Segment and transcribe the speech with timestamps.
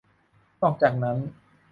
[0.61, 1.17] นอกจากนั้น